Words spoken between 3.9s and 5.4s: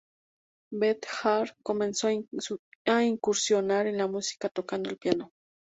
la música tocando el piano.